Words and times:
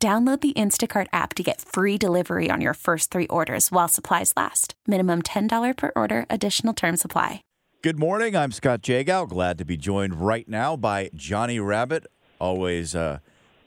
Download 0.00 0.40
the 0.40 0.52
Instacart 0.52 1.08
app 1.12 1.34
to 1.34 1.42
get 1.42 1.60
free 1.60 1.98
delivery 1.98 2.50
on 2.52 2.60
your 2.60 2.74
first 2.74 3.10
three 3.10 3.26
orders 3.26 3.72
while 3.72 3.88
supplies 3.88 4.32
last. 4.36 4.74
Minimum 4.86 5.22
$10 5.22 5.76
per 5.76 5.90
order, 5.96 6.24
additional 6.30 6.72
term 6.72 6.96
supply. 6.96 7.42
Good 7.82 7.98
morning. 7.98 8.36
I'm 8.36 8.52
Scott 8.52 8.82
Jagow. 8.82 9.28
Glad 9.28 9.58
to 9.58 9.64
be 9.64 9.76
joined 9.76 10.20
right 10.20 10.48
now 10.48 10.76
by 10.76 11.10
Johnny 11.16 11.58
Rabbit. 11.58 12.06
Always 12.40 12.94
a 12.94 13.20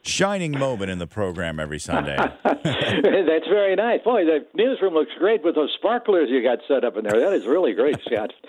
shining 0.03 0.57
moment 0.57 0.89
in 0.89 0.99
the 0.99 1.07
program 1.07 1.59
every 1.59 1.79
Sunday. 1.79 2.15
That's 2.43 3.47
very 3.49 3.75
nice. 3.75 4.01
Boy, 4.03 4.23
the 4.23 4.45
newsroom 4.53 4.93
looks 4.93 5.11
great 5.19 5.43
with 5.43 5.55
those 5.55 5.73
sparklers 5.77 6.29
you 6.29 6.41
got 6.41 6.59
set 6.65 6.85
up 6.85 6.95
in 6.95 7.03
there. 7.03 7.19
That 7.19 7.33
is 7.33 7.45
really 7.45 7.73
great, 7.73 7.97
Scott. 8.05 8.31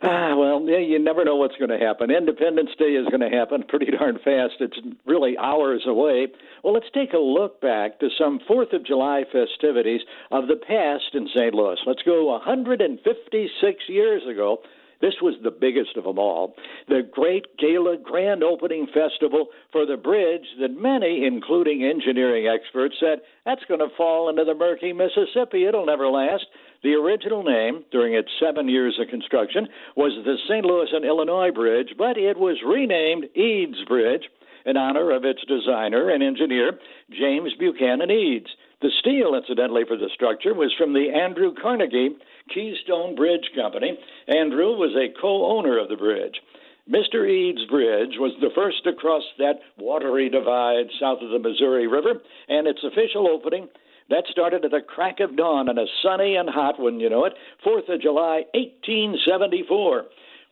Ah, 0.00 0.36
well, 0.36 0.62
yeah, 0.64 0.78
you 0.78 0.98
never 0.98 1.24
know 1.24 1.36
what's 1.36 1.56
going 1.56 1.70
to 1.70 1.84
happen. 1.84 2.10
Independence 2.10 2.70
Day 2.78 2.94
is 2.94 3.08
going 3.08 3.28
to 3.28 3.36
happen 3.36 3.64
pretty 3.68 3.86
darn 3.90 4.16
fast. 4.18 4.54
It's 4.60 4.78
really 5.06 5.36
hours 5.36 5.84
away. 5.86 6.28
Well, 6.62 6.72
let's 6.72 6.90
take 6.94 7.14
a 7.14 7.18
look 7.18 7.60
back 7.60 7.98
to 8.00 8.08
some 8.16 8.40
Fourth 8.46 8.72
of 8.72 8.84
July 8.86 9.24
festivities 9.30 10.02
of 10.30 10.46
the 10.46 10.56
past 10.56 11.14
in 11.14 11.28
St. 11.34 11.52
Louis. 11.52 11.78
Let's 11.84 12.02
go 12.02 12.26
156 12.26 13.88
years 13.88 14.22
ago. 14.30 14.60
This 15.00 15.14
was 15.22 15.34
the 15.42 15.50
biggest 15.50 15.96
of 15.96 16.04
them 16.04 16.18
all. 16.18 16.56
The 16.88 17.08
Great 17.08 17.56
Gala 17.56 17.96
Grand 17.96 18.42
Opening 18.42 18.86
Festival 18.86 19.46
for 19.70 19.86
the 19.86 19.96
bridge 19.96 20.46
that 20.60 20.80
many, 20.80 21.24
including 21.24 21.84
engineering 21.84 22.48
experts, 22.48 22.96
said 22.98 23.20
that's 23.44 23.64
going 23.68 23.80
to 23.80 23.94
fall 23.96 24.28
into 24.28 24.44
the 24.44 24.54
murky 24.54 24.92
Mississippi. 24.92 25.66
It'll 25.66 25.86
never 25.86 26.08
last. 26.08 26.46
The 26.82 26.94
original 26.94 27.42
name, 27.42 27.84
during 27.90 28.14
its 28.14 28.30
seven 28.40 28.68
years 28.68 28.98
of 29.00 29.08
construction, 29.08 29.68
was 29.96 30.12
the 30.24 30.36
St. 30.48 30.64
Louis 30.64 30.88
and 30.92 31.04
Illinois 31.04 31.50
Bridge, 31.50 31.94
but 31.96 32.16
it 32.16 32.36
was 32.36 32.62
renamed 32.66 33.26
Eads 33.36 33.84
Bridge 33.86 34.24
in 34.66 34.76
honor 34.76 35.10
of 35.12 35.24
its 35.24 35.44
designer 35.46 36.10
and 36.10 36.22
engineer, 36.22 36.78
James 37.10 37.54
Buchanan 37.58 38.10
Eads. 38.10 38.48
The 38.80 38.90
steel, 39.00 39.34
incidentally, 39.34 39.82
for 39.88 39.96
the 39.96 40.10
structure 40.14 40.54
was 40.54 40.72
from 40.78 40.92
the 40.92 41.10
Andrew 41.10 41.52
Carnegie 41.60 42.16
Keystone 42.52 43.14
Bridge 43.14 43.50
Company. 43.54 43.98
Andrew 44.26 44.76
was 44.76 44.94
a 44.96 45.20
co 45.20 45.58
owner 45.58 45.78
of 45.78 45.88
the 45.88 45.96
bridge. 45.96 46.40
Mr. 46.88 47.28
Eads 47.28 47.64
Bridge 47.68 48.16
was 48.18 48.32
the 48.40 48.50
first 48.54 48.82
to 48.84 48.94
cross 48.94 49.22
that 49.38 49.60
watery 49.76 50.30
divide 50.30 50.88
south 50.98 51.18
of 51.20 51.30
the 51.30 51.38
Missouri 51.38 51.86
River, 51.86 52.14
and 52.48 52.66
its 52.66 52.80
official 52.82 53.28
opening 53.28 53.68
that 54.10 54.24
started 54.30 54.64
at 54.64 54.70
the 54.70 54.80
crack 54.80 55.20
of 55.20 55.36
dawn 55.36 55.68
on 55.68 55.78
a 55.78 55.84
sunny 56.02 56.36
and 56.36 56.48
hot, 56.48 56.80
wouldn't 56.80 57.02
you 57.02 57.10
know 57.10 57.26
it, 57.26 57.34
4th 57.64 57.92
of 57.92 58.00
July, 58.00 58.44
1874. 58.54 60.04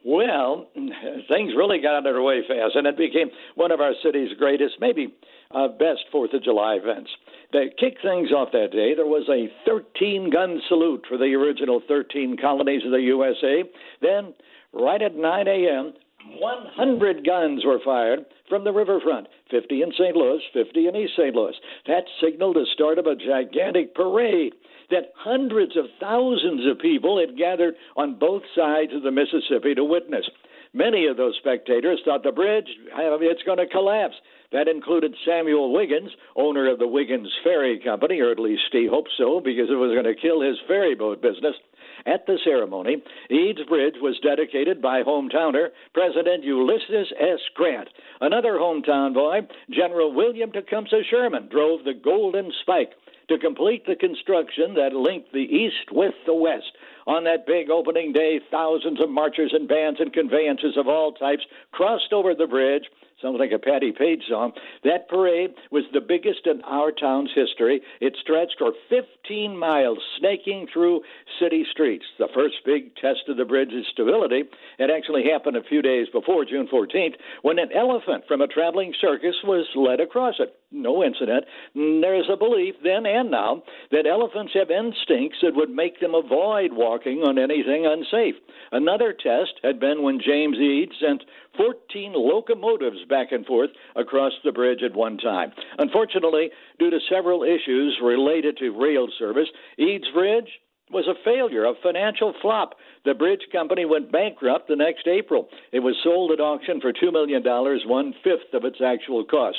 Well, 0.05 0.69
things 0.75 1.53
really 1.57 1.81
got 1.81 1.97
underway 1.97 2.43
fast, 2.47 2.77
and 2.77 2.87
it 2.87 2.97
became 2.99 3.31
one 3.55 3.73
of 3.73 3.81
our 3.81 3.93
city's 4.05 4.37
greatest, 4.39 4.75
maybe 4.79 5.15
uh, 5.51 5.69
best 5.69 6.05
Fourth 6.13 6.35
of 6.35 6.45
July 6.45 6.75
events. 6.75 7.11
To 7.53 7.69
kick 7.79 7.99
things 8.03 8.33
off 8.33 8.51
that 8.53 8.73
day, 8.73 8.95
there 8.95 9.07
was 9.07 9.29
a 9.29 9.49
13 9.69 10.31
gun 10.31 10.61
salute 10.69 11.05
for 11.09 11.17
the 11.17 11.35
original 11.35 11.81
13 11.87 12.37
colonies 12.41 12.83
of 12.85 12.91
the 12.91 13.01
USA. 13.01 13.63
Then, 14.03 14.35
right 14.73 15.01
at 15.01 15.15
9 15.15 15.49
a.m., 15.49 15.93
100 16.39 17.25
guns 17.25 17.65
were 17.65 17.79
fired 17.85 18.27
from 18.49 18.65
the 18.65 18.73
riverfront 18.73 19.29
50 19.51 19.83
in 19.83 19.93
St. 19.93 20.17
Louis, 20.17 20.43
50 20.53 20.89
in 20.89 20.97
East 20.97 21.13
St. 21.17 21.35
Louis. 21.35 21.55
That 21.87 22.03
signaled 22.21 22.57
the 22.57 22.67
start 22.75 22.99
of 22.99 23.07
a 23.07 23.15
gigantic 23.15 23.95
parade 23.95 24.55
that 24.91 25.13
hundreds 25.17 25.77
of 25.77 25.85
thousands 26.01 26.67
of 26.67 26.81
people 26.81 27.19
had 27.21 27.39
gathered 27.39 27.75
on 27.97 28.19
both 28.19 28.43
sides 28.57 28.93
of 28.93 29.03
the 29.03 29.13
Mississippi 29.13 29.75
to 29.77 29.85
witness. 29.85 30.29
Many 30.73 31.07
of 31.07 31.17
those 31.17 31.37
spectators 31.39 32.01
thought 32.05 32.23
the 32.23 32.33
bridge, 32.33 32.69
it's 32.93 33.43
going 33.45 33.59
to 33.59 33.67
collapse. 33.67 34.15
That 34.53 34.69
included 34.69 35.15
Samuel 35.25 35.73
Wiggins, 35.73 36.11
owner 36.37 36.71
of 36.71 36.79
the 36.79 36.87
Wiggins 36.87 37.33
Ferry 37.43 37.79
Company, 37.79 38.21
or 38.21 38.31
at 38.31 38.39
least 38.39 38.63
he 38.73 38.87
hoped 38.87 39.11
so, 39.17 39.41
because 39.41 39.71
it 39.71 39.75
was 39.75 39.93
going 39.93 40.05
to 40.05 40.21
kill 40.21 40.41
his 40.41 40.59
ferry 40.67 40.95
boat 40.95 41.21
business. 41.21 41.57
At 42.05 42.27
the 42.27 42.39
ceremony, 42.45 43.03
Eads 43.31 43.63
Bridge 43.69 43.97
was 44.01 44.19
dedicated 44.21 44.81
by 44.81 45.03
hometowner 45.03 45.71
President 45.93 46.45
Ulysses 46.45 47.13
S. 47.19 47.41
Grant. 47.55 47.89
Another 48.21 48.55
hometown 48.55 49.15
boy, 49.15 49.41
General 49.71 50.13
William 50.13 50.53
Tecumseh 50.53 51.03
Sherman, 51.11 51.49
drove 51.49 51.85
the 51.85 51.95
Golden 51.95 52.53
Spike 52.63 52.93
to 53.29 53.39
complete 53.39 53.87
the 53.87 53.97
construction 53.97 54.75
that 54.75 54.95
linked 54.95 55.33
the 55.33 55.39
East 55.41 55.91
with 55.91 56.15
the 56.27 56.35
West. 56.35 56.77
On 57.07 57.25
that 57.25 57.47
big 57.47 57.71
opening 57.71 58.13
day, 58.13 58.41
thousands 58.51 59.01
of 59.01 59.11
marchers 59.11 59.53
and 59.53 59.69
bands 59.69 59.99
and 60.01 60.13
conveyances 60.13 60.77
of 60.77 60.87
all 60.87 61.13
types 61.13 61.45
crossed 61.73 62.13
over 62.13 62.35
the 62.35 62.47
bridge 62.47 62.85
Sounds 63.27 63.41
like 63.41 63.51
a 63.51 63.59
Patti 63.59 63.91
Page 63.91 64.23
song. 64.31 64.53
That 64.85 65.09
parade 65.09 65.51
was 65.73 65.83
the 65.93 66.01
biggest 66.01 66.47
in 66.47 66.63
our 66.63 66.93
town's 66.93 67.31
history. 67.35 67.81
It 68.01 68.17
stretched 68.23 68.55
for 68.57 68.73
15 68.89 69.59
miles, 69.59 69.99
snaking 70.17 70.69
through 70.73 71.01
city 71.41 71.67
streets. 71.69 72.05
The 72.21 72.29
first 72.33 72.55
big 72.65 72.95
test 72.95 73.27
of 73.27 73.37
the 73.37 73.45
bridge's 73.45 73.87
stability 73.91 74.45
had 74.79 74.93
actually 74.93 75.25
happened 75.25 75.57
a 75.57 75.65
few 75.65 75.83
days 75.83 76.07
before 76.13 76.45
June 76.45 76.69
14th 76.73 77.17
when 77.43 77.59
an 77.59 77.71
elephant 77.75 78.23
from 78.29 78.43
a 78.43 78.47
traveling 78.47 78.95
circus 79.01 79.35
was 79.43 79.67
led 79.75 79.99
across 79.99 80.37
it. 80.39 80.55
No 80.77 81.03
incident. 81.03 81.45
There 81.75 82.15
is 82.15 82.27
a 82.31 82.37
belief 82.37 82.75
then 82.85 83.07
and 83.07 83.31
now 83.31 83.63
that 83.91 84.07
elephants 84.07 84.53
have 84.55 84.71
instincts 84.71 85.39
that 85.43 85.57
would 85.57 85.71
make 85.71 86.01
them 86.01 86.15
avoid 86.15 86.73
walking 86.73 87.23
on 87.23 87.39
anything 87.39 87.87
unsafe. 87.87 88.35
Another 88.73 89.13
test 89.13 89.55
had 89.63 89.81
been 89.81 90.03
when 90.03 90.21
James 90.21 90.59
Eads 90.59 90.93
sent 91.01 91.25
14 91.57 92.13
locomotives 92.15 93.05
back 93.09 93.33
and 93.33 93.47
forth 93.47 93.71
across 93.95 94.33
the 94.45 94.53
bridge 94.53 94.83
at 94.83 94.95
one 94.95 95.17
time. 95.17 95.53
Unfortunately, 95.79 96.51
due 96.79 96.91
to 96.91 96.99
several 97.11 97.43
issues 97.43 97.99
related 98.03 98.59
to 98.59 98.71
rail 98.71 99.09
service, 99.19 99.49
Eads 99.79 100.07
Bridge 100.13 100.51
was 100.91 101.07
a 101.09 101.25
failure, 101.25 101.65
a 101.65 101.75
financial 101.83 102.33
flop. 102.41 102.75
The 103.07 103.15
bridge 103.15 103.47
company 103.53 103.85
went 103.85 104.11
bankrupt 104.11 104.67
the 104.67 104.75
next 104.75 105.07
April. 105.07 105.49
It 105.71 105.79
was 105.79 105.95
sold 106.03 106.33
at 106.33 106.41
auction 106.41 106.81
for 106.81 106.93
$2 106.93 107.13
million, 107.13 107.41
one 107.89 108.13
fifth 108.25 108.53
of 108.53 108.65
its 108.65 108.79
actual 108.85 109.25
cost. 109.25 109.59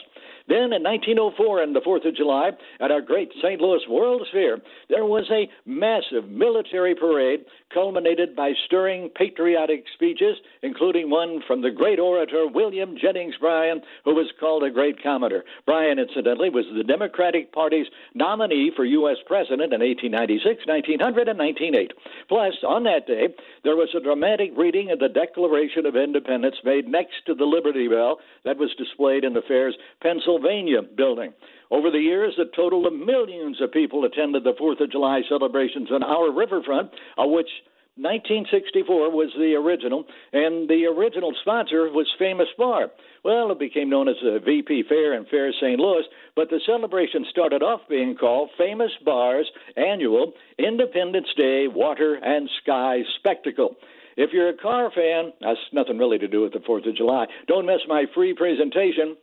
Then 0.50 0.72
in 0.72 0.84
1904, 0.84 1.62
on 1.62 1.74
the 1.74 1.82
4th 1.82 2.08
of 2.08 2.16
July, 2.16 2.52
at 2.80 2.92
our 2.92 3.02
great 3.02 3.32
St. 3.42 3.60
Louis 3.60 3.82
World's 3.90 4.30
Fair, 4.32 4.58
there 4.90 5.06
was 5.06 5.26
a 5.30 5.50
massive 5.66 6.30
military 6.30 6.96
parade 6.96 7.46
culminated 7.74 8.36
by 8.36 8.54
stirring 8.66 9.10
patriotic 9.16 9.84
speeches, 9.94 10.38
including 10.62 11.10
one 11.10 11.42
from 11.48 11.62
the 11.62 11.72
great 11.72 12.00
orator 12.00 12.48
William 12.48 12.96
Jennings 13.00 13.36
Bryan, 13.40 13.82
who 14.06 14.16
was 14.16 14.32
called 14.40 14.64
a 14.64 14.72
great 14.72 15.04
Commoner. 15.04 15.44
Bryan, 15.66 16.00
incidentally, 16.00 16.50
was 16.50 16.66
the 16.76 16.84
Democratic 16.84 17.52
Party's 17.52 17.88
nominee 18.14 18.72
for 18.74 18.86
U.S. 18.86 19.18
President 19.26 19.74
in 19.74 19.82
1896, 19.82 20.66
1900, 20.66 21.28
and 21.28 21.40
1908. 21.40 21.92
Plus, 22.30 22.54
on 22.66 22.84
that 22.84 23.06
day, 23.06 23.36
there 23.64 23.76
was 23.76 23.90
a 23.96 24.00
dramatic 24.00 24.52
reading 24.58 24.92
of 24.92 25.00
the 25.00 25.10
Declaration 25.10 25.86
of 25.86 25.96
Independence 25.96 26.56
made 26.64 26.88
next 26.88 27.26
to 27.26 27.36
the 27.36 27.46
Liberty 27.46 27.88
Bell 27.88 28.20
that 28.46 28.58
was 28.58 28.74
displayed 28.78 29.24
in 29.24 29.34
the 29.34 29.42
fair's 29.48 29.76
Pennsylvania 30.02 30.82
building. 30.82 31.34
Over 31.70 31.92
the 31.92 32.00
years, 32.00 32.40
a 32.40 32.56
total 32.56 32.88
of 32.88 32.94
millions 32.94 33.62
of 33.62 33.72
people 33.72 34.06
attended 34.06 34.44
the 34.44 34.56
Fourth 34.58 34.80
of 34.80 34.92
July 34.92 35.22
celebrations 35.28 35.92
on 35.92 36.04
our 36.04 36.32
riverfront, 36.32 36.92
of 37.18 37.30
which 37.30 37.50
1964 37.98 39.12
was 39.12 39.34
the 39.38 39.56
original, 39.56 40.06
and 40.32 40.70
the 40.70 40.86
original 40.86 41.34
sponsor 41.42 41.90
was 41.92 42.08
Famous 42.20 42.48
Bar. 42.58 42.92
Well, 43.24 43.52
it 43.52 43.60
became 43.60 43.90
known 43.90 44.08
as 44.08 44.18
the 44.22 44.40
VP 44.40 44.84
Fair 44.88 45.14
and 45.14 45.28
Fair 45.28 45.52
St. 45.52 45.80
Louis, 45.80 46.04
but 46.36 46.50
the 46.50 46.62
celebration 46.66 47.26
started 47.30 47.64
off 47.64 47.82
being 47.90 48.16
called 48.16 48.52
Famous 48.58 48.92
Bar's 49.04 49.50
Annual 49.76 50.34
Independence 50.60 51.28
Day 51.36 51.68
Water 51.68 52.16
and 52.16 52.50
Sky 52.62 53.00
Spectacle. 53.18 53.76
If 54.16 54.32
you're 54.32 54.50
a 54.50 54.58
car 54.58 54.92
fan, 54.94 55.34
that's 55.42 55.60
nothing 55.74 55.98
really 55.98 56.20
to 56.20 56.28
do 56.28 56.42
with 56.42 56.54
the 56.54 56.60
4th 56.60 56.88
of 56.88 56.96
July. 56.96 57.26
Don't 57.48 57.66
miss 57.66 57.82
my 57.88 58.06
free 58.14 58.34
presentation 58.34 59.18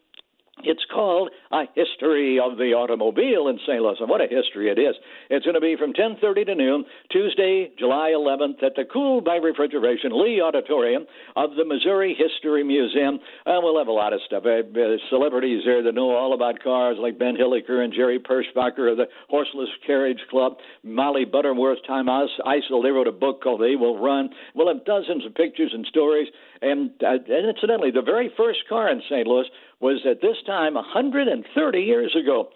It's 0.66 0.84
called 0.92 1.30
A 1.52 1.64
History 1.74 2.38
of 2.40 2.56
the 2.58 2.72
Automobile 2.72 3.48
in 3.48 3.58
St. 3.66 3.80
Louis. 3.80 3.96
And 4.00 4.08
what 4.08 4.20
a 4.20 4.28
history 4.28 4.70
it 4.70 4.78
is. 4.78 4.94
It's 5.30 5.44
going 5.44 5.54
to 5.54 5.60
be 5.60 5.76
from 5.76 5.92
10.30 5.92 6.46
to 6.46 6.54
noon, 6.54 6.84
Tuesday, 7.10 7.70
July 7.78 8.12
11th, 8.16 8.62
at 8.62 8.74
the 8.76 8.84
Cool 8.90 9.20
by 9.20 9.36
Refrigeration 9.36 10.10
Lee 10.12 10.40
Auditorium 10.40 11.06
of 11.36 11.50
the 11.56 11.64
Missouri 11.64 12.16
History 12.16 12.64
Museum. 12.64 13.18
And 13.46 13.62
we'll 13.62 13.78
have 13.78 13.88
a 13.88 13.92
lot 13.92 14.12
of 14.12 14.20
stuff. 14.26 14.44
Uh, 14.46 14.64
uh, 14.64 14.96
celebrities 15.10 15.62
there 15.64 15.82
that 15.82 15.94
know 15.94 16.10
all 16.10 16.34
about 16.34 16.62
cars, 16.62 16.96
like 17.00 17.18
Ben 17.18 17.36
Hilliker 17.36 17.84
and 17.84 17.92
Jerry 17.92 18.18
Perschbacher 18.18 18.90
of 18.90 18.96
the 18.96 19.06
Horseless 19.28 19.68
Carriage 19.86 20.20
Club, 20.30 20.56
Molly 20.82 21.24
Butterworth, 21.24 21.78
Tom 21.86 22.06
Eisel. 22.06 22.82
They 22.82 22.90
wrote 22.90 23.08
a 23.08 23.12
book 23.12 23.42
called 23.42 23.60
They 23.60 23.76
Will 23.76 23.98
Run. 23.98 24.30
We'll 24.54 24.72
have 24.72 24.84
dozens 24.84 25.24
of 25.26 25.34
pictures 25.34 25.72
and 25.74 25.86
stories. 25.86 26.28
And, 26.62 26.90
uh, 27.02 27.18
and 27.28 27.48
incidentally, 27.48 27.90
the 27.90 28.02
very 28.02 28.32
first 28.36 28.60
car 28.68 28.90
in 28.90 29.02
St. 29.08 29.26
Louis 29.26 29.46
was 29.80 30.04
at 30.08 30.20
this 30.20 30.36
time 30.46 30.74
130 30.74 31.78
years 31.80 32.14
ago. 32.20 32.48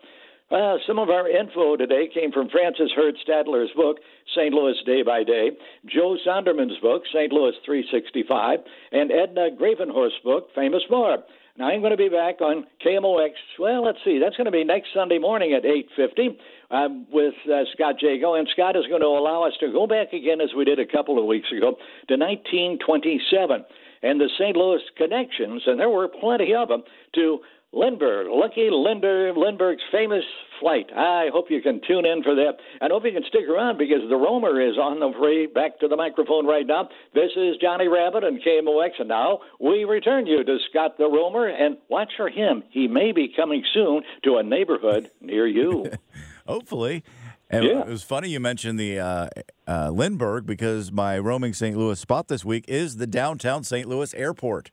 Uh, 0.51 0.77
some 0.87 0.99
of 0.99 1.11
our 1.11 1.29
info 1.29 1.77
today 1.77 2.09
came 2.13 2.33
from 2.33 2.49
Frances 2.49 2.91
Hurd 2.97 3.17
Stadler's 3.27 3.71
book, 3.77 3.99
St. 4.35 4.53
Louis 4.55 4.77
Day 4.87 5.03
by 5.03 5.23
Day, 5.23 5.51
Joe 5.85 6.17
Sonderman's 6.27 6.79
book, 6.81 7.03
St. 7.13 7.31
Louis 7.31 7.53
365, 7.67 8.61
and 8.93 9.13
Edna 9.13 9.51
Gravenhorst's 9.51 10.23
book, 10.25 10.49
Famous-Barr. 10.55 11.19
Now 11.59 11.69
I'm 11.69 11.81
going 11.81 11.91
to 11.91 11.99
be 11.99 12.09
back 12.09 12.41
on 12.41 12.65
KMOX. 12.87 13.33
Well, 13.59 13.85
let's 13.85 13.99
see. 14.05 14.21
That's 14.23 14.37
going 14.37 14.47
to 14.47 14.53
be 14.53 14.63
next 14.63 14.89
Sunday 14.95 15.19
morning 15.19 15.53
at 15.53 15.65
8:50 15.65 16.39
um, 16.71 17.07
with 17.13 17.35
uh, 17.47 17.65
Scott 17.75 17.97
Jagow, 18.03 18.39
and 18.39 18.49
Scott 18.53 18.77
is 18.77 18.87
going 18.87 19.01
to 19.01 19.09
allow 19.09 19.43
us 19.43 19.55
to 19.59 19.73
go 19.73 19.87
back 19.87 20.13
again 20.13 20.41
as 20.41 20.51
we 20.57 20.65
did 20.65 20.79
a 20.79 20.87
couple 20.87 21.19
of 21.19 21.27
weeks 21.27 21.51
ago 21.51 21.75
to 22.07 22.15
1927 22.15 23.65
and 24.03 24.21
the 24.21 24.31
St. 24.39 24.57
Louis 24.57 24.81
connections, 24.97 25.63
and 25.67 25.79
there 25.79 25.89
were 25.89 26.09
plenty 26.09 26.55
of 26.55 26.69
them, 26.69 26.83
to 27.15 27.41
Lindbergh, 27.73 28.29
Lucky 28.31 28.71
Lindy, 28.71 29.31
Lindbergh's 29.37 29.83
famous 29.93 30.25
flight. 30.59 30.87
I 30.97 31.29
hope 31.31 31.51
you 31.51 31.61
can 31.61 31.81
tune 31.87 32.07
in 32.07 32.23
for 32.23 32.35
that. 32.35 32.57
I 32.81 32.87
hope 32.91 33.05
you 33.05 33.13
can 33.13 33.25
stick 33.29 33.47
around 33.47 33.77
because 33.77 34.09
the 34.09 34.17
Roamer 34.17 34.61
is 34.61 34.79
on 34.79 35.01
the 35.01 35.09
way 35.09 35.45
back 35.45 35.79
to 35.81 35.89
the 35.89 35.97
microphone 35.97 36.47
right 36.47 36.67
now. 36.67 36.89
This 37.15 37.31
is 37.37 37.57
Johnny 37.61 37.87
Rabbit 37.87 38.25
and 38.25 38.41
KMOX, 38.43 39.01
and 39.01 39.09
now 39.09 39.41
we 39.61 39.85
return 39.85 40.27
you 40.27 40.43
to 40.45 40.59
Scott 40.71 40.97
the 40.97 41.11
Roamer, 41.11 41.47
and 41.47 41.77
watch 41.91 42.13
for 42.17 42.31
him. 42.31 42.65
He 42.71 42.89
may 42.89 43.13
be 43.13 43.33
coming 43.35 43.63
soon 43.75 44.03
to 44.25 44.37
a 44.37 44.43
neighborhood 44.43 45.11
near 45.21 45.47
you. 45.47 45.93
Hopefully. 46.47 47.05
And 47.51 47.65
yeah. 47.65 47.81
it 47.81 47.89
was 47.89 48.03
funny 48.03 48.29
you 48.29 48.41
mentioned 48.41 48.79
the 48.79 49.01
uh, 49.01 49.29
uh, 49.67 49.91
Lindbergh 49.91 50.45
because 50.45 50.93
my 50.93 51.19
roaming 51.19 51.55
St. 51.55 51.77
Louis 51.77 51.99
spot 51.99 52.29
this 52.29 52.45
week 52.45 52.65
is 52.69 52.97
the 52.97 53.07
downtown 53.07 53.65
St. 53.65 53.89
Louis 53.89 54.13
airport. 54.15 54.71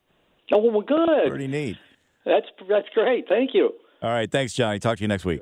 Oh, 0.53 0.59
well, 0.59 0.81
good. 0.81 1.29
Pretty 1.29 1.47
neat. 1.47 1.77
That's 2.25 2.47
that's 2.67 2.87
great. 2.93 3.27
Thank 3.29 3.51
you. 3.53 3.71
All 4.01 4.09
right. 4.09 4.29
Thanks, 4.29 4.53
Johnny. 4.53 4.79
Talk 4.79 4.97
to 4.97 5.03
you 5.03 5.07
next 5.07 5.25
week. 5.25 5.41